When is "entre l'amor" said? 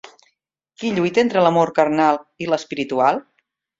1.25-1.73